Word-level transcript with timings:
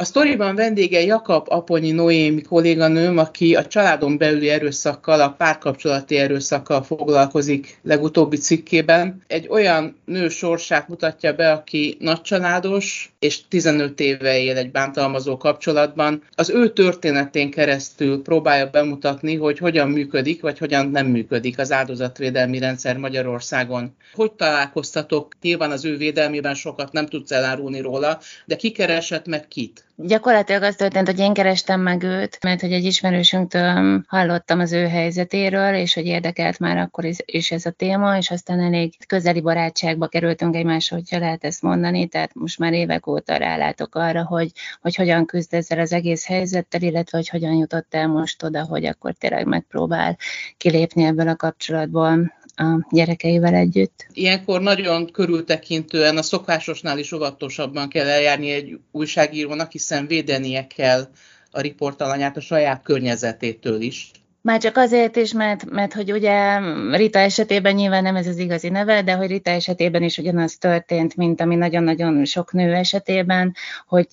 A 0.00 0.04
sztoriban 0.04 0.54
vendége 0.54 1.00
Jakab 1.00 1.46
Aponyi 1.48 1.90
Noémi 1.90 2.42
kolléganőm, 2.42 3.18
aki 3.18 3.54
a 3.54 3.66
családon 3.66 4.18
belüli 4.18 4.48
erőszakkal, 4.48 5.20
a 5.20 5.30
párkapcsolati 5.30 6.16
erőszakkal 6.16 6.82
foglalkozik 6.82 7.78
legutóbbi 7.82 8.36
cikkében. 8.36 9.22
Egy 9.26 9.48
olyan 9.48 9.96
nő 10.04 10.28
sorsát 10.28 10.88
mutatja 10.88 11.34
be, 11.34 11.52
aki 11.52 11.96
nagycsaládos, 11.98 13.12
és 13.20 13.48
15 13.48 14.00
éve 14.00 14.38
él 14.38 14.56
egy 14.56 14.70
bántalmazó 14.70 15.36
kapcsolatban. 15.36 16.22
Az 16.34 16.50
ő 16.50 16.72
történetén 16.72 17.50
keresztül 17.50 18.22
próbálja 18.22 18.70
bemutatni, 18.70 19.36
hogy 19.36 19.58
hogyan 19.58 19.88
működik, 19.88 20.40
vagy 20.40 20.58
hogyan 20.58 20.90
nem 20.90 21.06
működik 21.06 21.58
az 21.58 21.72
áldozatvédelmi 21.72 22.58
rendszer 22.58 22.96
Magyarországon. 22.96 23.96
Hogy 24.14 24.32
találkoztatok? 24.32 25.32
Nyilván 25.40 25.70
az 25.70 25.84
ő 25.84 25.96
védelmében 25.96 26.54
sokat 26.54 26.92
nem 26.92 27.06
tudsz 27.06 27.30
elárulni 27.30 27.80
róla, 27.80 28.18
de 28.44 28.56
ki 28.56 28.70
keresett 28.70 29.26
meg 29.26 29.48
kit? 29.48 29.84
Gyakorlatilag 29.96 30.62
az 30.62 30.76
történt, 30.76 31.06
hogy 31.06 31.18
én 31.18 31.32
kerestem 31.32 31.80
meg 31.80 32.02
őt, 32.02 32.38
mert 32.42 32.60
hogy 32.60 32.72
egy 32.72 32.84
ismerősünktől 32.84 34.04
hallottam 34.06 34.60
az 34.60 34.72
ő 34.72 34.86
helyzetéről, 34.86 35.74
és 35.74 35.94
hogy 35.94 36.06
érdekelt 36.06 36.58
már 36.58 36.76
akkor 36.76 37.04
is 37.24 37.50
ez 37.50 37.66
a 37.66 37.70
téma, 37.70 38.16
és 38.16 38.30
aztán 38.30 38.60
elég 38.60 38.94
közeli 39.06 39.40
barátságba 39.40 40.06
kerültünk 40.06 40.56
egymásra, 40.56 40.96
hogyha 40.96 41.18
lehet 41.18 41.44
ezt 41.44 41.62
mondani, 41.62 42.06
tehát 42.06 42.34
most 42.34 42.58
már 42.58 42.72
évek 42.72 43.06
óta 43.10 43.36
rálátok 43.36 43.94
arra, 43.94 44.24
hogy, 44.24 44.50
hogy 44.80 44.94
hogyan 44.94 45.26
küzd 45.26 45.54
ezzel 45.54 45.78
az 45.78 45.92
egész 45.92 46.26
helyzettel, 46.26 46.82
illetve 46.82 47.18
hogy 47.18 47.28
hogyan 47.28 47.54
jutott 47.54 47.94
el 47.94 48.06
most 48.06 48.42
oda, 48.42 48.64
hogy 48.64 48.84
akkor 48.84 49.12
tényleg 49.12 49.46
megpróbál 49.46 50.16
kilépni 50.56 51.04
ebből 51.04 51.28
a 51.28 51.36
kapcsolatból 51.36 52.32
a 52.56 52.86
gyerekeivel 52.90 53.54
együtt. 53.54 54.06
Ilyenkor 54.12 54.60
nagyon 54.60 55.10
körültekintően 55.10 56.16
a 56.16 56.22
szokásosnál 56.22 56.98
is 56.98 57.12
óvatosabban 57.12 57.88
kell 57.88 58.06
eljárni 58.06 58.50
egy 58.50 58.78
újságírónak, 58.90 59.72
hiszen 59.72 60.06
védenie 60.06 60.66
kell 60.66 61.08
a 61.50 61.60
riportalanyát 61.60 62.36
a 62.36 62.40
saját 62.40 62.82
környezetétől 62.82 63.80
is. 63.80 64.10
Már 64.42 64.60
csak 64.60 64.76
azért 64.76 65.16
is, 65.16 65.32
mert, 65.32 65.70
mert 65.70 65.92
hogy 65.92 66.12
ugye 66.12 66.58
Rita 66.96 67.18
esetében 67.18 67.74
nyilván 67.74 68.02
nem 68.02 68.16
ez 68.16 68.26
az 68.26 68.38
igazi 68.38 68.68
neve, 68.68 69.02
de 69.02 69.12
hogy 69.12 69.28
Rita 69.28 69.50
esetében 69.50 70.02
is 70.02 70.18
ugyanaz 70.18 70.58
történt, 70.58 71.16
mint 71.16 71.40
ami 71.40 71.54
nagyon-nagyon 71.54 72.24
sok 72.24 72.52
nő 72.52 72.74
esetében, 72.74 73.54
hogy 73.86 74.06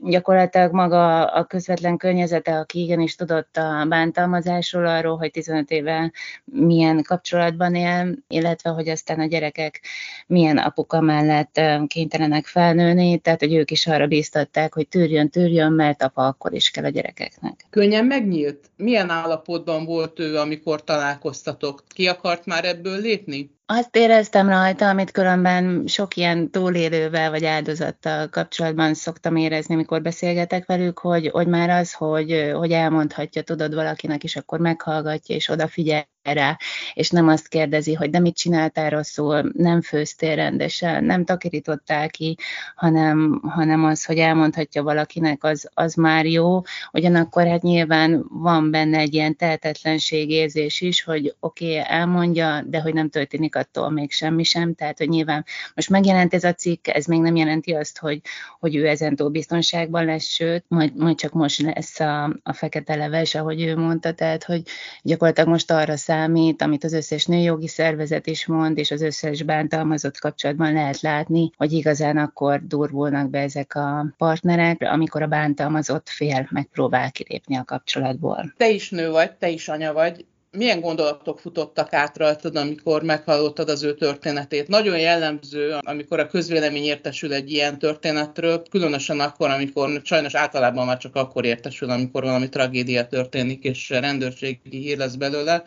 gyakorlatilag 0.00 0.72
maga 0.72 1.24
a 1.24 1.44
közvetlen 1.44 1.96
környezete, 1.96 2.58
aki 2.58 2.80
igenis 2.82 3.14
tudott 3.14 3.56
a 3.56 3.86
bántalmazásról, 3.88 4.86
arról, 4.86 5.16
hogy 5.16 5.30
15 5.30 5.70
éve 5.70 6.12
milyen 6.44 7.02
kapcsolatban 7.02 7.74
él, 7.74 8.14
illetve 8.28 8.70
hogy 8.70 8.88
aztán 8.88 9.20
a 9.20 9.26
gyerekek 9.26 9.80
milyen 10.26 10.58
apuka 10.58 11.00
mellett 11.00 11.60
kénytelenek 11.86 12.46
felnőni, 12.46 13.18
tehát 13.18 13.40
hogy 13.40 13.54
ők 13.54 13.70
is 13.70 13.86
arra 13.86 14.06
bíztatták, 14.06 14.74
hogy 14.74 14.88
tűrjön, 14.88 15.28
tűrjön, 15.28 15.72
mert 15.72 16.02
apa 16.02 16.26
akkor 16.26 16.52
is 16.52 16.70
kell 16.70 16.84
a 16.84 16.88
gyerekeknek. 16.88 17.64
Könnyen 17.70 18.04
megnyílt? 18.04 18.70
Milyen 18.76 19.10
állapotban 19.10 19.71
állapotban 19.72 19.84
volt 19.84 20.18
ő, 20.18 20.36
amikor 20.38 20.84
találkoztatok? 20.84 21.82
Ki 21.88 22.08
akart 22.08 22.46
már 22.46 22.64
ebből 22.64 23.00
lépni? 23.00 23.50
Azt 23.66 23.96
éreztem 23.96 24.48
rajta, 24.48 24.88
amit 24.88 25.10
különben 25.10 25.86
sok 25.86 26.16
ilyen 26.16 26.50
túlélővel 26.50 27.30
vagy 27.30 27.44
áldozattal 27.44 28.28
kapcsolatban 28.28 28.94
szoktam 28.94 29.36
érezni, 29.36 29.74
amikor 29.74 30.02
beszélgetek 30.02 30.66
velük, 30.66 30.98
hogy, 30.98 31.28
hogy 31.28 31.46
már 31.46 31.70
az, 31.70 31.92
hogy, 31.92 32.50
hogy 32.54 32.72
elmondhatja, 32.72 33.42
tudod 33.42 33.74
valakinek, 33.74 34.24
és 34.24 34.36
akkor 34.36 34.58
meghallgatja, 34.58 35.34
és 35.34 35.48
odafigyel 35.48 36.06
rá, 36.22 36.56
és 36.92 37.10
nem 37.10 37.28
azt 37.28 37.48
kérdezi, 37.48 37.94
hogy 37.94 38.10
de 38.10 38.18
mit 38.18 38.36
csináltál 38.36 38.90
rosszul, 38.90 39.50
nem 39.52 39.80
főztél 39.80 40.34
rendesen, 40.34 41.04
nem 41.04 41.24
takirítottál 41.24 42.10
ki, 42.10 42.36
hanem, 42.74 43.40
hanem 43.48 43.84
az, 43.84 44.04
hogy 44.04 44.18
elmondhatja 44.18 44.82
valakinek, 44.82 45.44
az, 45.44 45.68
az 45.74 45.94
már 45.94 46.26
jó. 46.26 46.60
Ugyanakkor 46.92 47.46
hát 47.46 47.62
nyilván 47.62 48.24
van 48.28 48.70
benne 48.70 48.98
egy 48.98 49.14
ilyen 49.14 49.36
tehetetlenség 49.36 50.30
érzés 50.30 50.80
is, 50.80 51.02
hogy 51.02 51.34
oké, 51.40 51.78
okay, 51.78 51.84
elmondja, 51.88 52.62
de 52.66 52.80
hogy 52.80 52.94
nem 52.94 53.08
történik 53.08 53.51
attól 53.56 53.90
még 53.90 54.12
semmi 54.12 54.42
sem, 54.42 54.74
tehát 54.74 54.98
hogy 54.98 55.08
nyilván 55.08 55.44
most 55.74 55.90
megjelent 55.90 56.34
ez 56.34 56.44
a 56.44 56.52
cikk, 56.52 56.86
ez 56.88 57.06
még 57.06 57.20
nem 57.20 57.36
jelenti 57.36 57.72
azt, 57.72 57.98
hogy, 57.98 58.20
hogy 58.60 58.76
ő 58.76 58.88
ezentúl 58.88 59.28
biztonságban 59.28 60.04
lesz, 60.04 60.24
sőt, 60.24 60.64
majd, 60.68 60.96
majd 60.96 61.16
csak 61.16 61.32
most 61.32 61.60
lesz 61.60 62.00
a, 62.00 62.24
a 62.42 62.52
fekete 62.52 62.94
leves, 62.94 63.34
ahogy 63.34 63.62
ő 63.62 63.76
mondta, 63.76 64.12
tehát 64.12 64.44
hogy 64.44 64.62
gyakorlatilag 65.02 65.48
most 65.48 65.70
arra 65.70 65.96
számít, 65.96 66.62
amit 66.62 66.84
az 66.84 66.92
összes 66.92 67.26
nőjogi 67.26 67.68
szervezet 67.68 68.26
is 68.26 68.46
mond, 68.46 68.78
és 68.78 68.90
az 68.90 69.02
összes 69.02 69.42
bántalmazott 69.42 70.18
kapcsolatban 70.18 70.72
lehet 70.72 71.00
látni, 71.00 71.50
hogy 71.56 71.72
igazán 71.72 72.16
akkor 72.16 72.66
durvulnak 72.66 73.30
be 73.30 73.40
ezek 73.40 73.74
a 73.74 74.14
partnerek, 74.16 74.80
amikor 74.80 75.22
a 75.22 75.26
bántalmazott 75.26 76.08
fél 76.08 76.48
megpróbál 76.50 77.10
kilépni 77.10 77.56
a 77.56 77.64
kapcsolatból. 77.64 78.52
Te 78.56 78.70
is 78.70 78.90
nő 78.90 79.10
vagy, 79.10 79.32
te 79.32 79.48
is 79.48 79.68
anya 79.68 79.92
vagy, 79.92 80.24
milyen 80.56 80.80
gondolatok 80.80 81.40
futottak 81.40 81.92
át 81.92 82.16
rajtad, 82.16 82.56
amikor 82.56 83.02
meghallottad 83.02 83.68
az 83.68 83.82
ő 83.82 83.94
történetét? 83.94 84.68
Nagyon 84.68 84.98
jellemző, 84.98 85.78
amikor 85.80 86.18
a 86.18 86.26
közvélemény 86.26 86.84
értesül 86.84 87.32
egy 87.32 87.50
ilyen 87.50 87.78
történetről, 87.78 88.62
különösen 88.70 89.20
akkor, 89.20 89.50
amikor 89.50 90.00
sajnos 90.04 90.34
általában 90.34 90.86
már 90.86 90.98
csak 90.98 91.16
akkor 91.16 91.44
értesül, 91.44 91.90
amikor 91.90 92.22
valami 92.22 92.48
tragédia 92.48 93.06
történik, 93.06 93.64
és 93.64 93.88
rendőrségi 93.88 94.60
hír 94.70 94.98
lesz 94.98 95.14
belőle, 95.14 95.62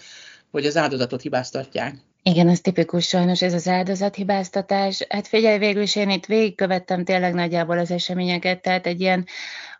hogy 0.51 0.65
az 0.65 0.77
áldozatot 0.77 1.21
hibáztatják. 1.21 1.95
Igen, 2.23 2.49
ez 2.49 2.61
tipikus 2.61 3.07
sajnos, 3.07 3.41
ez 3.41 3.53
az 3.53 3.67
áldozathibáztatás. 3.67 5.05
Hát 5.09 5.27
figyelj, 5.27 5.57
végül 5.57 5.81
is 5.81 5.95
én 5.95 6.09
itt 6.09 6.25
végigkövettem 6.25 7.03
tényleg 7.03 7.33
nagyjából 7.33 7.77
az 7.77 7.91
eseményeket, 7.91 8.61
tehát 8.61 8.87
egy 8.87 9.01
ilyen 9.01 9.25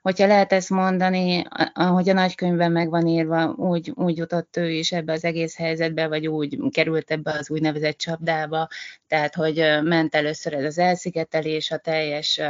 hogyha 0.05 0.27
lehet 0.27 0.53
ezt 0.53 0.69
mondani, 0.69 1.43
ahogy 1.73 2.09
a 2.09 2.13
nagykönyvben 2.13 2.71
meg 2.71 2.89
van 2.89 3.07
írva, 3.07 3.53
úgy, 3.57 3.91
úgy 3.95 4.17
jutott 4.17 4.57
ő 4.57 4.69
is 4.69 4.91
ebbe 4.91 5.13
az 5.13 5.23
egész 5.23 5.57
helyzetbe, 5.57 6.07
vagy 6.07 6.27
úgy 6.27 6.57
került 6.71 7.11
ebbe 7.11 7.31
az 7.31 7.49
úgynevezett 7.49 7.97
csapdába, 7.97 8.67
tehát 9.07 9.35
hogy 9.35 9.55
ment 9.83 10.15
először 10.15 10.53
ez 10.53 10.63
az 10.63 10.77
elszigetelés 10.77 11.71
a 11.71 11.77
teljes 11.77 12.41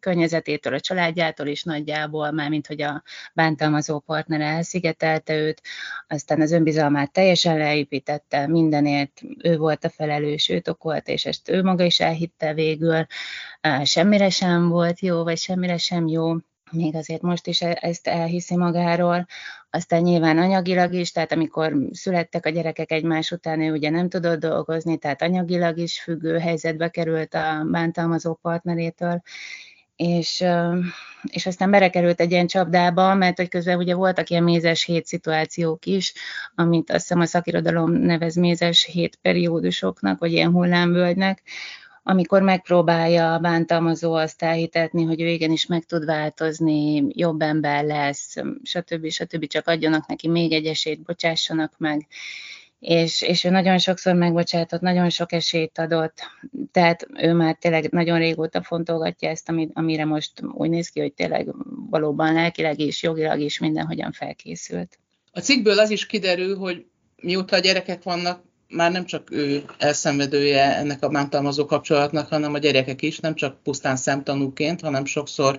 környezetétől, 0.00 0.74
a 0.74 0.80
családjától 0.80 1.46
is 1.46 1.62
nagyjából, 1.62 2.30
már 2.30 2.48
mint 2.48 2.66
hogy 2.66 2.82
a 2.82 3.02
bántalmazó 3.34 3.98
partner 3.98 4.40
elszigetelte 4.40 5.36
őt, 5.36 5.62
aztán 6.08 6.40
az 6.40 6.52
önbizalmát 6.52 7.12
teljesen 7.12 7.58
leépítette, 7.58 8.46
mindenért 8.46 9.20
ő 9.42 9.56
volt 9.56 9.84
a 9.84 9.90
felelős, 9.90 10.48
őt 10.48 10.68
okolt, 10.68 11.08
és 11.08 11.26
ezt 11.26 11.48
ő 11.48 11.62
maga 11.62 11.84
is 11.84 12.00
elhitte 12.00 12.54
végül, 12.54 13.06
semmire 13.82 14.30
sem 14.30 14.68
volt 14.68 15.00
jó, 15.00 15.22
vagy 15.22 15.38
semmire 15.38 15.76
sem 15.76 16.06
jó, 16.06 16.34
még 16.70 16.94
azért 16.94 17.22
most 17.22 17.46
is 17.46 17.62
e-, 17.62 17.78
ezt 17.80 18.06
elhiszi 18.06 18.56
magáról, 18.56 19.26
aztán 19.70 20.02
nyilván 20.02 20.38
anyagilag 20.38 20.92
is, 20.92 21.12
tehát 21.12 21.32
amikor 21.32 21.76
születtek 21.92 22.46
a 22.46 22.50
gyerekek 22.50 22.92
egymás 22.92 23.30
után, 23.30 23.60
ő 23.60 23.72
ugye 23.72 23.90
nem 23.90 24.08
tudott 24.08 24.40
dolgozni, 24.40 24.98
tehát 24.98 25.22
anyagilag 25.22 25.78
is 25.78 26.00
függő 26.00 26.38
helyzetbe 26.38 26.88
került 26.88 27.34
a 27.34 27.66
bántalmazó 27.70 28.34
partnerétől, 28.34 29.22
és, 30.00 30.44
és 31.22 31.46
aztán 31.46 31.70
berekerült 31.70 32.20
egy 32.20 32.30
ilyen 32.30 32.46
csapdába, 32.46 33.14
mert 33.14 33.36
hogy 33.36 33.48
közben 33.48 33.78
ugye 33.78 33.94
voltak 33.94 34.30
ilyen 34.30 34.42
mézes 34.42 34.84
hét 34.84 35.06
szituációk 35.06 35.86
is, 35.86 36.12
amit 36.54 36.90
azt 36.90 37.00
hiszem 37.00 37.20
a 37.20 37.26
szakirodalom 37.26 37.92
nevez 37.92 38.36
mézes 38.36 38.84
hét 38.84 39.18
periódusoknak, 39.22 40.18
vagy 40.18 40.32
ilyen 40.32 40.50
hullámvölgynek, 40.50 41.42
amikor 42.02 42.42
megpróbálja 42.42 43.34
a 43.34 43.38
bántalmazó 43.38 44.12
azt 44.12 44.42
elhitetni, 44.42 45.04
hogy 45.04 45.20
ő 45.20 45.28
igenis 45.28 45.66
meg 45.66 45.84
tud 45.84 46.04
változni, 46.04 47.04
jobb 47.08 47.40
ember 47.40 47.84
lesz, 47.84 48.34
stb. 48.62 49.08
stb. 49.08 49.46
csak 49.46 49.66
adjanak 49.66 50.06
neki 50.06 50.28
még 50.28 50.52
egy 50.52 50.66
esélyt, 50.66 51.02
bocsássanak 51.02 51.74
meg. 51.78 52.06
És, 52.80 53.22
és 53.22 53.44
ő 53.44 53.50
nagyon 53.50 53.78
sokszor 53.78 54.14
megbocsátott, 54.14 54.80
nagyon 54.80 55.10
sok 55.10 55.32
esélyt 55.32 55.78
adott, 55.78 56.18
tehát 56.72 57.06
ő 57.18 57.32
már 57.32 57.54
tényleg 57.54 57.90
nagyon 57.90 58.18
régóta 58.18 58.62
fontolgatja 58.62 59.28
ezt, 59.28 59.52
amire 59.72 60.04
most 60.04 60.32
úgy 60.52 60.70
néz 60.70 60.88
ki, 60.88 61.00
hogy 61.00 61.12
tényleg 61.12 61.54
valóban 61.90 62.32
lelkileg 62.32 62.78
is, 62.78 63.02
jogilag 63.02 63.40
is 63.40 63.58
mindenhogyan 63.58 64.12
felkészült. 64.12 64.98
A 65.32 65.40
cikkből 65.40 65.78
az 65.78 65.90
is 65.90 66.06
kiderül, 66.06 66.56
hogy 66.56 66.86
mióta 67.16 67.56
a 67.56 67.60
gyerekek 67.60 68.02
vannak, 68.02 68.42
már 68.70 68.92
nem 68.92 69.04
csak 69.04 69.30
ő 69.30 69.64
elszenvedője 69.78 70.76
ennek 70.76 71.02
a 71.02 71.08
bántalmazó 71.08 71.64
kapcsolatnak, 71.64 72.28
hanem 72.28 72.54
a 72.54 72.58
gyerekek 72.58 73.02
is, 73.02 73.18
nem 73.18 73.34
csak 73.34 73.62
pusztán 73.62 73.96
szemtanúként, 73.96 74.80
hanem 74.80 75.04
sokszor 75.04 75.58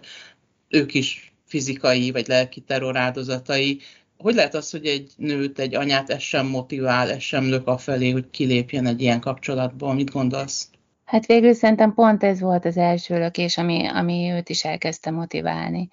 ők 0.69 0.93
is 0.93 1.33
fizikai 1.45 2.11
vagy 2.11 2.27
lelki 2.27 2.59
terror 2.61 2.97
áldozatai. 2.97 3.79
hogy 4.17 4.35
lehet 4.35 4.53
az, 4.53 4.71
hogy 4.71 4.85
egy 4.85 5.11
nőt, 5.17 5.59
egy 5.59 5.75
anyát 5.75 6.09
ez 6.09 6.21
sem 6.21 6.47
motivál, 6.47 7.11
ez 7.11 7.21
sem 7.21 7.49
lök 7.49 7.67
a 7.67 7.77
felé, 7.77 8.09
hogy 8.09 8.29
kilépjen 8.29 8.85
egy 8.85 9.01
ilyen 9.01 9.19
kapcsolatba? 9.19 9.93
Mit 9.93 10.11
gondolsz? 10.11 10.69
Hát 11.05 11.25
végül 11.25 11.53
szerintem 11.53 11.93
pont 11.93 12.23
ez 12.23 12.39
volt 12.39 12.65
az 12.65 12.77
első 12.77 13.19
lökés, 13.19 13.57
ami, 13.57 13.87
ami 13.87 14.31
őt 14.31 14.49
is 14.49 14.65
elkezdte 14.65 15.11
motiválni, 15.11 15.89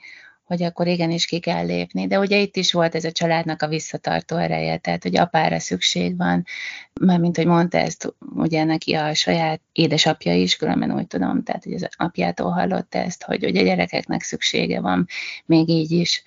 hogy 0.49 0.63
akkor 0.63 0.87
igenis 0.87 1.27
ki 1.27 1.39
kell 1.39 1.67
lépni. 1.67 2.07
De 2.07 2.19
ugye 2.19 2.39
itt 2.39 2.57
is 2.57 2.73
volt 2.73 2.95
ez 2.95 3.05
a 3.05 3.13
családnak 3.13 3.63
a 3.63 3.69
visszatartó 3.69 4.37
ereje, 4.37 4.77
tehát 4.77 5.03
hogy 5.03 5.17
apára 5.17 5.59
szükség 5.59 6.17
van, 6.17 6.45
mert 7.01 7.21
mint 7.21 7.37
hogy 7.37 7.47
mondta 7.47 7.79
ezt, 7.79 8.15
ugye 8.35 8.65
neki 8.65 8.95
a 8.95 9.15
saját 9.15 9.61
édesapja 9.73 10.35
is, 10.35 10.57
különben 10.57 10.95
úgy 10.95 11.07
tudom, 11.07 11.43
tehát 11.43 11.65
hogy 11.65 11.73
az 11.73 11.89
apjától 11.97 12.51
hallotta 12.51 12.99
ezt, 12.99 13.23
hogy 13.23 13.45
ugye 13.45 13.63
gyerekeknek 13.63 14.23
szüksége 14.23 14.81
van, 14.81 15.07
még 15.47 15.69
így 15.69 15.91
is 15.91 16.23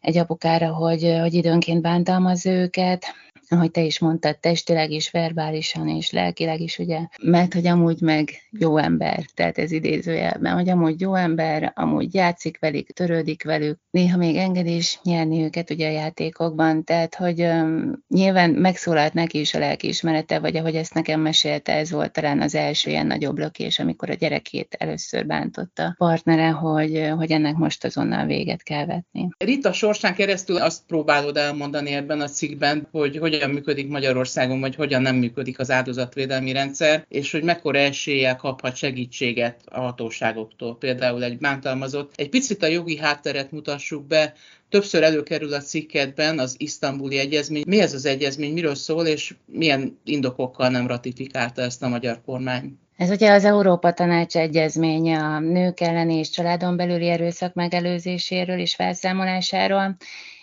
egy 0.00 0.16
apukára, 0.16 0.74
hogy, 0.74 1.16
hogy 1.20 1.34
időnként 1.34 1.82
bántalmaz 1.82 2.46
őket, 2.46 3.04
ahogy 3.52 3.70
te 3.70 3.80
is 3.80 3.98
mondtad, 3.98 4.38
testileg 4.38 4.90
is, 4.90 5.10
verbálisan 5.10 5.88
és 5.88 6.10
lelkileg 6.10 6.60
is, 6.60 6.78
ugye, 6.78 6.98
mert 7.22 7.54
hogy 7.54 7.66
amúgy 7.66 8.00
meg 8.00 8.30
jó 8.50 8.76
ember, 8.76 9.24
tehát 9.34 9.58
ez 9.58 9.72
idézőjelben, 9.72 10.54
hogy 10.54 10.68
amúgy 10.68 11.00
jó 11.00 11.14
ember, 11.14 11.72
amúgy 11.74 12.14
játszik 12.14 12.58
velük, 12.58 12.86
törődik 12.86 13.44
velük, 13.44 13.78
néha 13.90 14.16
még 14.16 14.36
engedi 14.36 14.74
is 14.74 14.98
nyerni 15.02 15.42
őket 15.42 15.70
ugye 15.70 15.88
a 15.88 15.92
játékokban, 15.92 16.84
tehát 16.84 17.14
hogy 17.14 17.40
um, 17.40 18.04
nyilván 18.08 18.50
megszólalt 18.50 19.12
neki 19.12 19.40
is 19.40 19.54
a 19.54 19.58
lelkiismerete, 19.58 20.38
vagy 20.38 20.56
ahogy 20.56 20.74
ezt 20.74 20.94
nekem 20.94 21.20
mesélte, 21.20 21.72
ez 21.72 21.90
volt 21.90 22.12
talán 22.12 22.40
az 22.40 22.54
első 22.54 22.90
ilyen 22.90 23.06
nagyobb 23.06 23.38
lökés, 23.38 23.78
amikor 23.78 24.10
a 24.10 24.14
gyerekét 24.14 24.76
először 24.78 25.26
bántotta 25.26 25.94
partnere, 25.98 26.48
hogy, 26.48 27.10
hogy 27.16 27.30
ennek 27.30 27.56
most 27.56 27.84
azonnal 27.84 28.26
véget 28.26 28.62
kell 28.62 28.86
vetni. 28.86 29.28
Rita 29.38 29.72
sorsán 29.72 30.14
keresztül 30.14 30.56
azt 30.56 30.82
próbálod 30.86 31.36
elmondani 31.36 31.92
ebben 31.92 32.20
a 32.20 32.28
cikkben, 32.28 32.88
hogy 32.90 33.16
hogy 33.16 33.39
hogyan 33.40 33.54
működik 33.54 33.88
Magyarországon, 33.88 34.60
vagy 34.60 34.74
hogyan 34.74 35.02
nem 35.02 35.16
működik 35.16 35.58
az 35.58 35.70
áldozatvédelmi 35.70 36.52
rendszer, 36.52 37.04
és 37.08 37.32
hogy 37.32 37.42
mekkora 37.42 37.78
eséllyel 37.78 38.36
kaphat 38.36 38.76
segítséget 38.76 39.60
a 39.64 39.80
hatóságoktól. 39.80 40.76
Például 40.78 41.24
egy 41.24 41.38
bántalmazott. 41.38 42.12
Egy 42.16 42.28
picit 42.28 42.62
a 42.62 42.66
jogi 42.66 42.96
hátteret 42.96 43.50
mutassuk 43.50 44.06
be, 44.06 44.34
Többször 44.68 45.02
előkerül 45.02 45.54
a 45.54 45.60
cikketben 45.60 46.38
az 46.38 46.54
isztambuli 46.58 47.18
egyezmény. 47.18 47.62
Mi 47.66 47.80
ez 47.80 47.94
az 47.94 48.04
egyezmény, 48.06 48.52
miről 48.52 48.74
szól, 48.74 49.06
és 49.06 49.34
milyen 49.46 49.98
indokokkal 50.04 50.68
nem 50.68 50.86
ratifikálta 50.86 51.62
ezt 51.62 51.82
a 51.82 51.88
magyar 51.88 52.20
kormány? 52.24 52.78
Ez 52.96 53.10
ugye 53.10 53.32
az 53.32 53.44
Európa 53.44 53.92
Tanács 53.92 54.36
egyezménye 54.36 55.18
a 55.18 55.38
nők 55.38 55.80
elleni 55.80 56.14
és 56.14 56.30
családon 56.30 56.76
belüli 56.76 57.08
erőszak 57.08 57.54
megelőzéséről 57.54 58.58
és 58.58 58.74
felszámolásáról, 58.74 59.96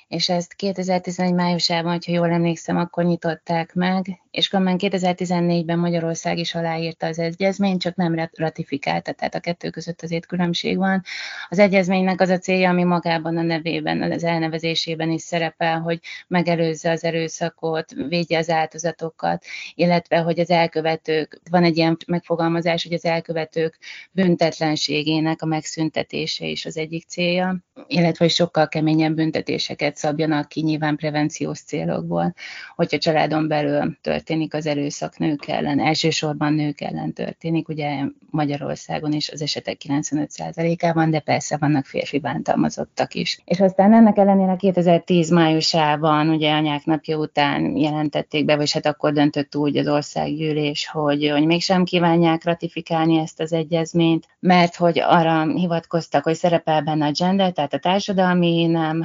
és 0.07 0.29
ezt 0.29 0.53
2011 0.53 1.33
májusában, 1.33 1.99
ha 2.05 2.11
jól 2.11 2.29
emlékszem, 2.29 2.77
akkor 2.77 3.03
nyitották 3.03 3.73
meg, 3.73 4.21
és 4.31 4.47
különben 4.47 4.75
2014-ben 4.79 5.79
Magyarország 5.79 6.37
is 6.37 6.55
aláírta 6.55 7.07
az 7.07 7.19
egyezményt, 7.19 7.81
csak 7.81 7.95
nem 7.95 8.29
ratifikálta, 8.33 9.11
tehát 9.11 9.35
a 9.35 9.39
kettő 9.39 9.69
között 9.69 10.01
azért 10.01 10.25
különbség 10.25 10.77
van. 10.77 11.03
Az 11.49 11.59
egyezménynek 11.59 12.21
az 12.21 12.29
a 12.29 12.37
célja, 12.37 12.69
ami 12.69 12.83
magában 12.83 13.37
a 13.37 13.41
nevében, 13.41 14.11
az 14.11 14.23
elnevezésében 14.23 15.11
is 15.11 15.21
szerepel, 15.21 15.79
hogy 15.79 15.99
megelőzze 16.27 16.91
az 16.91 17.03
erőszakot, 17.03 17.91
védje 18.07 18.37
az 18.37 18.49
áldozatokat, 18.49 19.45
illetve 19.73 20.17
hogy 20.17 20.39
az 20.39 20.49
elkövetők, 20.49 21.39
van 21.49 21.63
egy 21.63 21.77
ilyen 21.77 21.97
megfogalmazás, 22.07 22.83
hogy 22.83 22.93
az 22.93 23.05
elkövetők 23.05 23.77
büntetlenségének 24.11 25.41
a 25.41 25.45
megszüntetése 25.45 26.45
is 26.45 26.65
az 26.65 26.77
egyik 26.77 27.07
célja, 27.07 27.57
illetve 27.87 28.25
hogy 28.25 28.33
sokkal 28.33 28.67
keményebb 28.67 29.15
büntetéseket 29.15 29.95
szabjanak 29.95 30.47
ki 30.47 30.61
nyilván 30.61 30.95
prevenciós 30.95 31.59
célokból, 31.59 32.33
hogyha 32.75 32.97
családon 32.97 33.47
belül 33.47 33.97
történik 34.27 34.53
az 34.53 34.65
erőszak 34.65 35.17
nők 35.17 35.47
ellen, 35.47 35.79
elsősorban 35.79 36.53
nők 36.53 36.81
ellen 36.81 37.13
történik, 37.13 37.67
ugye 37.69 38.03
Magyarországon 38.29 39.11
is 39.11 39.29
az 39.29 39.41
esetek 39.41 39.77
95%-ában, 39.87 41.09
de 41.09 41.19
persze 41.19 41.57
vannak 41.57 41.85
férfi 41.85 42.19
bántalmazottak 42.19 43.13
is. 43.13 43.39
És 43.45 43.59
aztán 43.59 43.93
ennek 43.93 44.17
ellenére 44.17 44.55
2010 44.55 45.29
májusában, 45.29 46.29
ugye 46.29 46.51
anyák 46.53 46.85
napja 46.85 47.17
után 47.17 47.77
jelentették 47.77 48.45
be, 48.45 48.55
vagy 48.55 48.71
hát 48.71 48.85
akkor 48.85 49.13
döntött 49.13 49.55
úgy 49.55 49.77
az 49.77 49.87
országgyűlés, 49.87 50.87
hogy, 50.87 51.29
hogy 51.29 51.45
mégsem 51.45 51.83
kívánják 51.83 52.43
ratifikálni 52.43 53.17
ezt 53.17 53.39
az 53.39 53.53
egyezményt, 53.53 54.27
mert 54.39 54.75
hogy 54.75 54.99
arra 54.99 55.53
hivatkoztak, 55.53 56.23
hogy 56.23 56.35
szerepel 56.35 56.81
benne 56.81 57.05
a 57.05 57.11
gender, 57.11 57.51
tehát 57.51 57.73
a 57.73 57.79
társadalmi 57.79 58.65
nem 58.65 59.03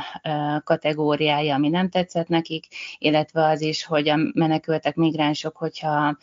kategóriája, 0.65 1.55
ami 1.55 1.69
nem 1.69 1.89
tetszett 1.89 2.29
nekik, 2.29 2.67
illetve 2.99 3.47
az 3.47 3.61
is, 3.61 3.85
hogy 3.85 4.09
a 4.09 4.17
menekültek, 4.35 4.95
migránsok, 5.03 5.57
hogyha 5.57 6.17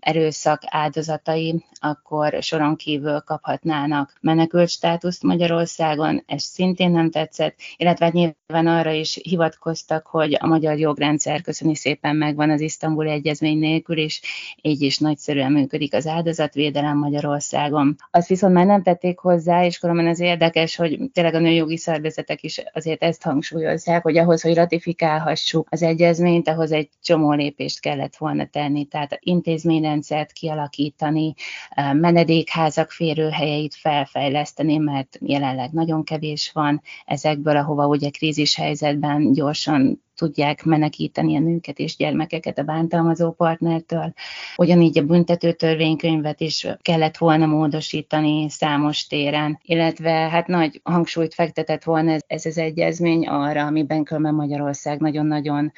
erőszak 0.00 0.62
áldozatai, 0.66 1.64
akkor 1.80 2.36
soron 2.40 2.76
kívül 2.76 3.20
kaphatnának 3.20 4.18
menekült 4.20 4.68
státuszt 4.68 5.22
Magyarországon, 5.22 6.22
ez 6.26 6.42
szintén 6.42 6.90
nem 6.90 7.10
tetszett, 7.10 7.54
illetve 7.76 8.04
hát 8.04 8.14
nyilván 8.14 8.66
arra 8.66 8.90
is 8.90 9.18
hivatkoztak, 9.22 10.06
hogy 10.06 10.36
a 10.40 10.46
magyar 10.46 10.78
jogrendszer 10.78 11.40
köszöni 11.40 11.74
szépen 11.74 12.16
megvan 12.16 12.50
az 12.50 12.60
isztambuli 12.60 13.10
egyezmény 13.10 13.58
nélkül, 13.58 13.98
és 13.98 14.20
így 14.62 14.82
is 14.82 14.98
nagyszerűen 14.98 15.52
működik 15.52 15.94
az 15.94 16.06
áldozatvédelem 16.06 16.98
Magyarországon. 16.98 17.96
Azt 18.10 18.28
viszont 18.28 18.54
már 18.54 18.66
nem 18.66 18.82
tették 18.82 19.18
hozzá, 19.18 19.64
és 19.64 19.78
különben 19.78 20.06
az 20.06 20.20
érdekes, 20.20 20.76
hogy 20.76 20.98
tényleg 21.12 21.34
a 21.34 21.38
nőjogi 21.38 21.76
szervezetek 21.76 22.42
is 22.42 22.62
azért 22.72 23.02
ezt 23.02 23.22
hangsúlyozzák, 23.22 24.02
hogy 24.02 24.18
ahhoz, 24.18 24.42
hogy 24.42 24.54
ratifikálhassuk 24.54 25.68
az 25.70 25.82
egyezményt, 25.82 26.48
ahhoz 26.48 26.72
egy 26.72 26.88
csomó 27.02 27.32
lépést 27.70 27.80
kellett 27.80 28.16
volna 28.16 28.46
tenni, 28.46 28.84
tehát 28.84 29.18
intézményrendszert 29.20 30.32
kialakítani, 30.32 31.34
menedékházak 31.92 32.90
férőhelyeit 32.90 33.74
felfejleszteni, 33.74 34.76
mert 34.76 35.18
jelenleg 35.20 35.72
nagyon 35.72 36.04
kevés 36.04 36.50
van 36.52 36.82
ezekből, 37.06 37.56
ahova 37.56 37.86
ugye 37.86 38.10
krízis 38.10 38.56
helyzetben 38.56 39.32
gyorsan 39.32 40.02
tudják 40.14 40.64
menekíteni 40.64 41.36
a 41.36 41.40
nőket 41.40 41.78
és 41.78 41.96
gyermekeket 41.96 42.58
a 42.58 42.62
bántalmazó 42.62 43.32
partnertől. 43.32 44.12
Ugyanígy 44.56 44.98
a 44.98 45.02
büntető 45.02 45.52
törvénykönyvet 45.52 46.40
is 46.40 46.66
kellett 46.82 47.16
volna 47.16 47.46
módosítani 47.46 48.50
számos 48.50 49.06
téren, 49.06 49.58
illetve 49.62 50.10
hát 50.10 50.46
nagy 50.46 50.80
hangsúlyt 50.84 51.34
fektetett 51.34 51.84
volna 51.84 52.12
ez, 52.12 52.22
ez 52.26 52.46
az 52.46 52.58
egyezmény 52.58 53.26
arra, 53.26 53.66
amiben 53.66 54.04
különben 54.04 54.34
Magyarország 54.34 55.00
nagyon-nagyon 55.00 55.72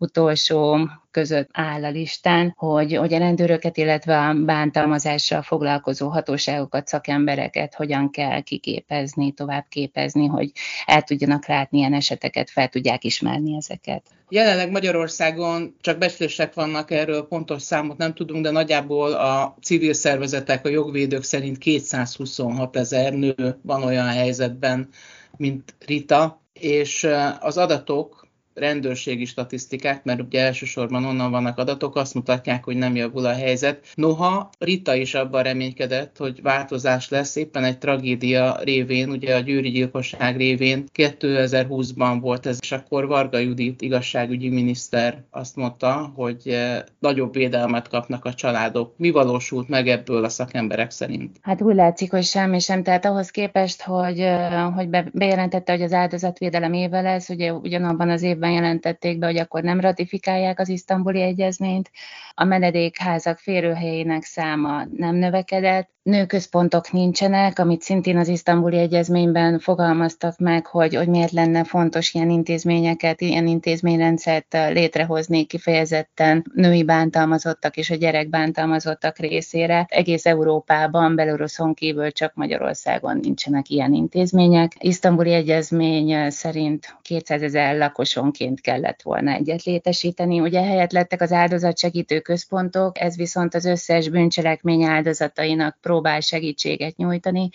utolsó 0.00 0.88
között 1.10 1.48
áll 1.52 1.84
a 1.84 1.90
listán, 1.90 2.54
hogy, 2.56 2.96
hogy 2.96 3.14
a 3.14 3.18
rendőröket, 3.18 3.76
illetve 3.76 4.18
a 4.18 4.34
bántalmazással 4.34 5.42
foglalkozó 5.42 6.08
hatóságokat, 6.08 6.86
szakembereket 6.86 7.74
hogyan 7.74 8.10
kell 8.10 8.40
kiképezni, 8.40 9.32
tovább 9.32 9.66
képezni, 9.68 10.26
hogy 10.26 10.52
el 10.86 11.02
tudjanak 11.02 11.46
látni 11.46 11.78
ilyen 11.78 11.94
eseteket, 11.94 12.50
fel 12.50 12.68
tudják 12.68 13.04
ismerni 13.04 13.56
ezeket. 13.56 14.02
Jelenleg 14.28 14.70
Magyarországon 14.70 15.76
csak 15.80 15.98
becslések 15.98 16.54
vannak 16.54 16.90
erről, 16.90 17.26
pontos 17.26 17.62
számot 17.62 17.96
nem 17.96 18.14
tudunk, 18.14 18.44
de 18.44 18.50
nagyjából 18.50 19.12
a 19.12 19.56
civil 19.62 19.92
szervezetek, 19.92 20.66
a 20.66 20.68
jogvédők 20.68 21.22
szerint 21.22 21.58
226 21.58 22.76
ezer 22.76 23.12
nő 23.12 23.58
van 23.62 23.82
olyan 23.82 24.06
helyzetben, 24.06 24.88
mint 25.36 25.74
Rita, 25.86 26.42
és 26.52 27.08
az 27.40 27.56
adatok 27.56 28.28
rendőrségi 28.54 29.24
statisztikák, 29.24 30.04
mert 30.04 30.20
ugye 30.20 30.40
elsősorban 30.40 31.04
onnan 31.04 31.30
vannak 31.30 31.58
adatok, 31.58 31.96
azt 31.96 32.14
mutatják, 32.14 32.64
hogy 32.64 32.76
nem 32.76 32.96
javul 32.96 33.24
a 33.26 33.32
helyzet. 33.32 33.86
Noha 33.94 34.50
Rita 34.58 34.94
is 34.94 35.14
abban 35.14 35.42
reménykedett, 35.42 36.16
hogy 36.16 36.42
változás 36.42 37.08
lesz, 37.08 37.36
éppen 37.36 37.64
egy 37.64 37.78
tragédia 37.78 38.58
révén, 38.62 39.10
ugye 39.10 39.36
a 39.36 39.40
győri 39.40 39.70
gyilkosság 39.70 40.36
révén 40.36 40.84
2020-ban 40.94 42.18
volt 42.20 42.46
ez, 42.46 42.58
és 42.60 42.72
akkor 42.72 43.06
Varga 43.06 43.38
Judit 43.38 43.82
igazságügyi 43.82 44.48
miniszter 44.48 45.22
azt 45.30 45.56
mondta, 45.56 46.12
hogy 46.14 46.48
eh, 46.48 46.82
nagyobb 46.98 47.32
védelmet 47.32 47.88
kapnak 47.88 48.24
a 48.24 48.34
családok. 48.34 48.94
Mi 48.96 49.10
valósult 49.10 49.68
meg 49.68 49.88
ebből 49.88 50.24
a 50.24 50.28
szakemberek 50.28 50.90
szerint? 50.90 51.36
Hát 51.42 51.62
úgy 51.62 51.74
látszik, 51.74 52.10
hogy 52.10 52.24
semmi 52.24 52.58
sem. 52.58 52.82
Tehát 52.82 53.04
ahhoz 53.04 53.30
képest, 53.30 53.82
hogy, 53.82 54.20
eh, 54.20 54.74
hogy 54.74 54.88
bejelentette, 55.12 55.72
hogy 55.72 55.82
az 55.82 55.92
áldozatvédelem 55.92 56.72
éve 56.72 57.00
lesz, 57.00 57.28
ugye 57.28 57.52
ugyanabban 57.52 58.10
az 58.10 58.22
évben 58.40 58.62
jelentették 58.62 59.18
be, 59.18 59.26
hogy 59.26 59.38
akkor 59.38 59.62
nem 59.62 59.80
ratifikálják 59.80 60.58
az 60.58 60.68
isztambuli 60.68 61.20
egyezményt, 61.20 61.90
a 62.34 62.44
menedékházak 62.44 63.38
férőhelyének 63.38 64.22
száma 64.22 64.84
nem 64.96 65.14
növekedett, 65.14 65.88
nőközpontok 66.02 66.92
nincsenek, 66.92 67.58
amit 67.58 67.82
szintén 67.82 68.16
az 68.16 68.28
isztambuli 68.28 68.78
egyezményben 68.78 69.58
fogalmaztak 69.58 70.38
meg, 70.38 70.66
hogy, 70.66 70.94
hogy 70.94 71.08
miért 71.08 71.30
lenne 71.30 71.64
fontos 71.64 72.14
ilyen 72.14 72.30
intézményeket, 72.30 73.20
ilyen 73.20 73.46
intézményrendszert 73.46 74.56
létrehozni 74.72 75.44
kifejezetten 75.44 76.44
női 76.54 76.84
bántalmazottak 76.84 77.76
és 77.76 77.90
a 77.90 77.94
gyerek 77.94 78.28
bántalmazottak 78.28 79.18
részére. 79.18 79.86
Egész 79.88 80.26
Európában, 80.26 81.14
Belorusszon 81.14 81.74
kívül 81.74 82.10
csak 82.12 82.34
Magyarországon 82.34 83.16
nincsenek 83.16 83.68
ilyen 83.68 83.92
intézmények. 83.92 84.72
Isztambuli 84.78 85.32
egyezmény 85.32 86.30
szerint 86.30 86.96
200 87.02 87.42
ezer 87.42 87.76
lakoson 87.76 88.29
családonként 88.30 88.60
kellett 88.60 89.02
volna 89.02 89.30
egyet 89.30 89.62
létesíteni. 89.62 90.40
Ugye 90.40 90.62
helyett 90.62 90.92
lettek 90.92 91.20
az 91.20 91.32
áldozatsegítő 91.32 92.20
központok, 92.20 93.00
ez 93.00 93.16
viszont 93.16 93.54
az 93.54 93.64
összes 93.64 94.08
bűncselekmény 94.08 94.82
áldozatainak 94.82 95.76
próbál 95.80 96.20
segítséget 96.20 96.96
nyújtani, 96.96 97.48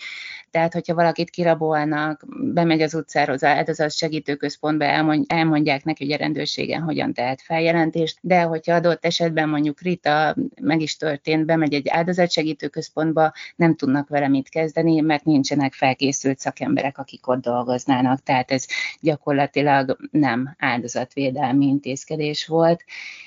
tehát, 0.56 0.72
hogyha 0.72 0.94
valakit 0.94 1.30
kirabolnak, 1.30 2.24
bemegy 2.52 2.82
az 2.82 2.94
utcára 2.94 3.32
az 3.32 3.44
áldozat 3.44 3.92
segítőközpontba, 3.92 4.84
elmondják 5.26 5.84
neki, 5.84 6.04
hogy 6.04 6.12
a 6.12 6.16
rendőrségen 6.16 6.82
hogyan 6.82 7.12
tehet 7.12 7.42
feljelentést, 7.42 8.18
de 8.20 8.42
hogyha 8.42 8.74
adott 8.74 9.04
esetben 9.04 9.48
mondjuk 9.48 9.80
Rita 9.80 10.36
meg 10.60 10.80
is 10.80 10.96
történt, 10.96 11.46
bemegy 11.46 11.74
egy 11.74 11.88
áldozat 11.88 12.30
segítőközpontba, 12.30 13.32
nem 13.56 13.76
tudnak 13.76 14.08
vele 14.08 14.28
mit 14.28 14.48
kezdeni, 14.48 15.00
mert 15.00 15.24
nincsenek 15.24 15.72
felkészült 15.72 16.38
szakemberek, 16.38 16.98
akik 16.98 17.28
ott 17.28 17.42
dolgoznának. 17.42 18.22
Tehát 18.22 18.50
ez 18.50 18.66
gyakorlatilag 19.00 19.96
nem 20.10 20.54
áldozatvédelmi 20.58 21.66
intézkedés 21.66 22.46
volt 22.46 22.84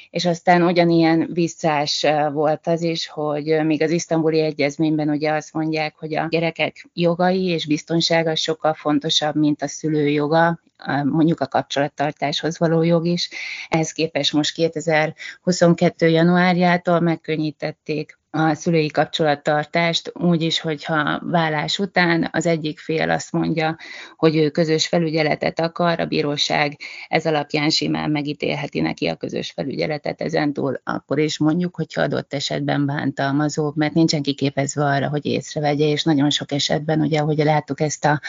és 0.10 0.26
aztán 0.26 0.64
ugyanilyen 0.64 1.30
visszás 1.34 2.06
volt 2.32 2.68
az 2.68 2.82
is, 2.82 3.08
hogy 3.08 3.66
még 3.66 3.82
az 3.82 3.92
isztambuli 3.92 4.40
egyezményben 4.40 5.10
ugye 5.10 5.32
azt 5.32 5.54
mondják, 5.54 5.96
hogy 5.96 6.16
a 6.16 6.28
gyerekek 6.30 6.90
jogai 6.94 7.46
és 7.46 7.68
biztonsága 7.68 8.36
sokkal 8.36 8.74
fontosabb, 8.74 9.36
mint 9.36 9.62
a 9.62 9.68
szülő 9.68 10.08
joga, 10.08 10.60
mondjuk 11.04 11.40
a 11.40 11.48
kapcsolattartáshoz 11.48 12.60
való 12.60 12.82
jog 12.82 13.06
is. 13.06 13.30
Ehhez 13.70 13.92
képest 13.92 14.34
most 14.34 14.54
2022. 14.54 16.08
januárjától 16.08 17.00
megkönnyítették 17.00 18.19
a 18.32 18.54
szülői 18.54 18.88
kapcsolattartást 18.88 20.12
úgy 20.14 20.42
is, 20.42 20.60
hogyha 20.60 21.20
vállás 21.24 21.80
után 21.80 22.30
az 22.32 22.46
egyik 22.46 22.80
fél 22.80 23.10
azt 23.10 23.32
mondja, 23.32 23.78
hogy 24.18 24.36
ő 24.36 24.50
közös 24.50 24.88
felügyeletet 24.88 25.60
akar, 25.60 26.00
a 26.00 26.06
bíróság 26.06 26.78
ez 27.08 27.26
alapján 27.26 27.70
simán 27.70 28.12
megítélheti 28.12 28.80
neki 28.80 29.08
a 29.08 29.16
közös 29.16 29.52
felügyeletet 29.52 30.22
ezentúl, 30.22 30.82
akkor 30.84 31.20
is 31.20 31.38
mondjuk, 31.38 31.76
hogyha 31.76 32.02
adott 32.02 32.34
esetben 32.34 32.86
bántalmazó, 32.86 33.72
mert 33.76 33.94
nincsen 33.94 34.22
kiképezve 34.22 34.86
arra, 34.86 35.10
hogy 35.10 35.26
észrevegye, 35.26 35.86
és 35.86 36.04
nagyon 36.04 36.30
sok 36.30 36.52
esetben, 36.52 37.00
ugye, 37.00 37.20
ahogy 37.20 37.38
láttuk 37.38 37.82
ezt 37.82 38.06
a 38.06 38.22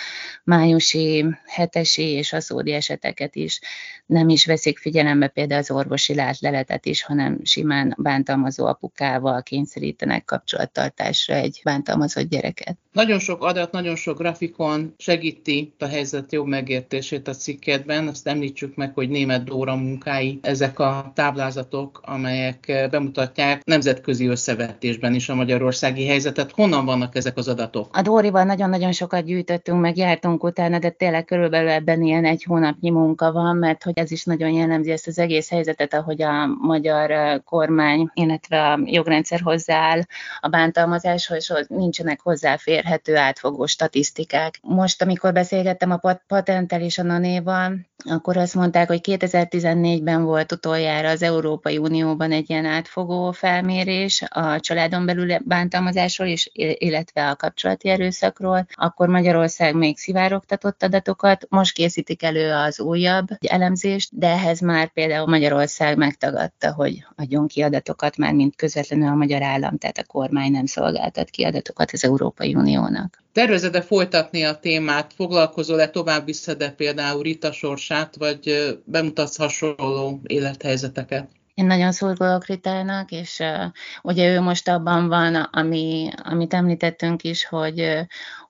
májusi, 0.44 1.24
hetesi 1.46 2.02
és 2.02 2.32
aszódi 2.32 2.72
eseteket 2.72 3.36
is, 3.36 3.60
nem 4.06 4.28
is 4.28 4.46
veszik 4.46 4.78
figyelembe 4.78 5.28
például 5.28 5.60
az 5.60 5.70
orvosi 5.70 6.14
látleletet 6.14 6.86
is, 6.86 7.02
hanem 7.02 7.38
simán 7.42 7.94
bántalmazó 7.98 8.66
apukával 8.66 9.42
kényszerít 9.42 9.89
kényszerítenek 9.90 10.24
kapcsolattartásra 10.24 11.34
egy 11.34 11.60
bántalmazott 11.64 12.28
gyereket. 12.28 12.78
Nagyon 12.92 13.18
sok 13.18 13.44
adat, 13.44 13.72
nagyon 13.72 13.96
sok 13.96 14.18
grafikon 14.18 14.94
segíti 14.98 15.74
a 15.78 15.86
helyzet 15.86 16.32
jobb 16.32 16.46
megértését 16.46 17.28
a 17.28 17.32
cikkedben. 17.32 18.08
Azt 18.08 18.26
említsük 18.26 18.76
meg, 18.76 18.94
hogy 18.94 19.08
német 19.08 19.44
Dóra 19.44 19.76
munkái, 19.76 20.38
ezek 20.42 20.78
a 20.78 21.12
táblázatok, 21.14 22.00
amelyek 22.04 22.88
bemutatják 22.90 23.64
nemzetközi 23.64 24.26
összevetésben 24.26 25.14
is 25.14 25.28
a 25.28 25.34
magyarországi 25.34 26.06
helyzetet. 26.06 26.52
Honnan 26.52 26.84
vannak 26.84 27.16
ezek 27.16 27.36
az 27.36 27.48
adatok? 27.48 27.96
A 27.96 28.02
Dórival 28.02 28.44
nagyon-nagyon 28.44 28.92
sokat 28.92 29.24
gyűjtöttünk, 29.24 29.80
meg 29.80 29.96
jártunk 29.96 30.44
utána, 30.44 30.78
de 30.78 30.90
tényleg 30.90 31.24
körülbelül 31.24 31.68
ebben 31.68 32.02
ilyen 32.02 32.24
egy 32.24 32.44
hónapnyi 32.44 32.90
munka 32.90 33.32
van, 33.32 33.56
mert 33.56 33.82
hogy 33.82 33.98
ez 33.98 34.10
is 34.10 34.24
nagyon 34.24 34.50
jellemzi 34.50 34.90
ezt 34.90 35.06
az 35.06 35.18
egész 35.18 35.50
helyzetet, 35.50 35.94
ahogy 35.94 36.22
a 36.22 36.46
magyar 36.46 37.40
kormány, 37.44 38.10
illetve 38.14 38.72
a 38.72 38.80
jogrendszer 38.84 39.40
hozzá 39.40 39.79
áll 39.80 40.00
a 40.40 40.48
bántalmazáshoz, 40.48 41.66
nincsenek 41.68 42.20
hozzáférhető 42.20 43.16
átfogó 43.16 43.66
statisztikák. 43.66 44.58
Most, 44.62 45.02
amikor 45.02 45.32
beszélgettem 45.32 45.90
a 45.90 46.18
patentel 46.26 46.80
és 46.80 46.98
a 46.98 47.02
nanéval, 47.02 47.88
akkor 48.04 48.36
azt 48.36 48.54
mondták, 48.54 48.88
hogy 48.88 49.00
2014-ben 49.02 50.22
volt 50.22 50.52
utoljára 50.52 51.08
az 51.08 51.22
Európai 51.22 51.78
Unióban 51.78 52.32
egy 52.32 52.50
ilyen 52.50 52.64
átfogó 52.64 53.30
felmérés 53.30 54.22
a 54.28 54.60
családon 54.60 55.06
belül 55.06 55.38
bántalmazásról, 55.44 56.28
és, 56.28 56.50
illetve 56.52 57.28
a 57.28 57.36
kapcsolati 57.36 57.88
erőszakról. 57.88 58.66
Akkor 58.72 59.08
Magyarország 59.08 59.74
még 59.74 59.98
szivárogtatott 59.98 60.82
adatokat, 60.82 61.46
most 61.48 61.74
készítik 61.74 62.22
elő 62.22 62.52
az 62.52 62.80
újabb 62.80 63.28
elemzést, 63.46 64.18
de 64.18 64.28
ehhez 64.28 64.60
már 64.60 64.92
például 64.92 65.26
Magyarország 65.26 65.96
megtagadta, 65.96 66.72
hogy 66.72 67.06
adjon 67.16 67.46
ki 67.46 67.62
adatokat, 67.62 68.16
már 68.16 68.34
mint 68.34 68.56
közvetlenül 68.56 69.08
a 69.08 69.14
magyar 69.14 69.42
állam, 69.42 69.69
tehát 69.78 69.98
a 69.98 70.04
kormány 70.04 70.50
nem 70.50 70.66
szolgáltat 70.66 71.30
ki 71.30 71.44
adatokat 71.44 71.90
az 71.92 72.04
Európai 72.04 72.54
Uniónak. 72.54 73.22
Tervezed-e 73.32 73.80
folytatni 73.80 74.42
a 74.44 74.58
témát? 74.58 75.12
Foglalkozol-e 75.16 75.88
tovább 75.88 76.24
vissza, 76.24 76.56
például 76.76 77.22
Rita 77.22 77.52
sorsát, 77.52 78.16
vagy 78.16 78.74
bemutatsz 78.84 79.36
hasonló 79.36 80.20
élethelyzeteket? 80.26 81.28
Én 81.54 81.66
nagyon 81.66 81.92
szurkolok 81.92 82.46
Ritának, 82.46 83.10
és 83.10 83.38
uh, 83.38 83.64
ugye 84.02 84.32
ő 84.32 84.40
most 84.40 84.68
abban 84.68 85.08
van, 85.08 85.34
ami, 85.34 86.10
amit 86.22 86.54
említettünk 86.54 87.22
is, 87.22 87.44
hogy 87.44 87.80
uh, 87.80 88.00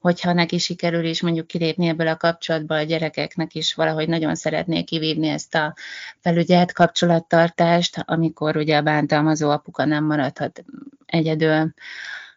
hogyha 0.00 0.32
neki 0.32 0.58
sikerül 0.58 1.04
is 1.04 1.22
mondjuk 1.22 1.46
kilépni 1.46 1.88
ebből 1.88 2.08
a 2.08 2.16
kapcsolatba, 2.16 2.74
a 2.74 2.82
gyerekeknek 2.82 3.54
is 3.54 3.74
valahogy 3.74 4.08
nagyon 4.08 4.34
szeretnék 4.34 4.84
kivívni 4.84 5.28
ezt 5.28 5.54
a 5.54 5.74
felügyelt 6.20 6.72
kapcsolattartást, 6.72 8.02
amikor 8.04 8.56
ugye 8.56 8.76
a 8.76 8.82
bántalmazó 8.82 9.50
apuka 9.50 9.84
nem 9.84 10.04
maradhat 10.04 10.64
egyedül 11.10 11.72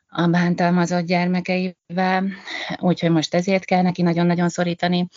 a 0.07 0.27
bántalmazott 0.27 1.05
gyermekeivel, 1.05 2.23
úgyhogy 2.79 3.11
most 3.11 3.33
ezért 3.33 3.65
kell 3.65 3.81
neki 3.81 4.01
nagyon-nagyon 4.01 4.49
szorítani, 4.49 5.07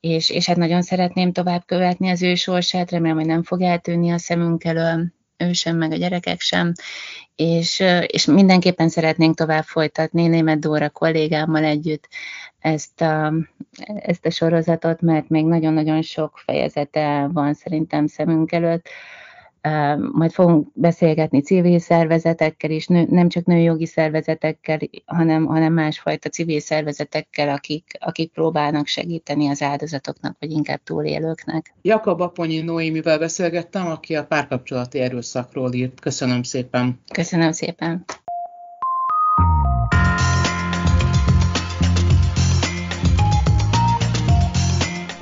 és, 0.00 0.30
és 0.30 0.46
hát 0.46 0.56
nagyon 0.56 0.82
szeretném 0.82 1.32
tovább 1.32 1.62
követni 1.66 2.10
az 2.10 2.22
ő 2.22 2.34
sorsát, 2.34 2.90
remélem, 2.90 3.16
hogy 3.16 3.26
nem 3.26 3.42
fog 3.42 3.62
eltűnni 3.62 4.10
a 4.10 4.18
szemünk 4.18 4.64
elől, 4.64 5.12
ő 5.36 5.52
sem, 5.52 5.76
meg 5.76 5.92
a 5.92 5.96
gyerekek 5.96 6.40
sem, 6.40 6.72
és, 7.36 7.82
és 8.06 8.24
mindenképpen 8.24 8.88
szeretnénk 8.88 9.36
tovább 9.36 9.64
folytatni 9.64 10.26
német 10.26 10.58
Dóra 10.58 10.90
kollégámmal 10.90 11.64
együtt 11.64 12.08
ezt 12.58 13.00
a, 13.00 13.32
ezt 13.96 14.26
a 14.26 14.30
sorozatot, 14.30 15.00
mert 15.00 15.28
még 15.28 15.44
nagyon-nagyon 15.44 16.02
sok 16.02 16.40
fejezete 16.44 17.28
van 17.32 17.54
szerintem 17.54 18.06
szemünk 18.06 18.52
előtt, 18.52 18.88
majd 20.12 20.32
fogunk 20.32 20.68
beszélgetni 20.74 21.40
civil 21.40 21.78
szervezetekkel 21.78 22.70
is, 22.70 22.86
nem 22.86 23.28
csak 23.28 23.44
nőjogi 23.44 23.86
szervezetekkel, 23.86 24.78
hanem, 25.04 25.46
hanem 25.46 25.72
másfajta 25.72 26.28
civil 26.28 26.60
szervezetekkel, 26.60 27.48
akik, 27.48 27.84
akik 27.98 28.32
próbálnak 28.32 28.86
segíteni 28.86 29.48
az 29.48 29.62
áldozatoknak, 29.62 30.36
vagy 30.38 30.50
inkább 30.50 30.80
túlélőknek. 30.84 31.74
Jakab 31.82 32.20
Aponyi 32.20 32.60
Noémivel 32.60 33.18
beszélgettem, 33.18 33.86
aki 33.86 34.16
a 34.16 34.26
párkapcsolati 34.26 34.98
erőszakról 34.98 35.72
írt. 35.72 36.00
Köszönöm 36.00 36.42
szépen. 36.42 37.00
Köszönöm 37.12 37.52
szépen. 37.52 38.04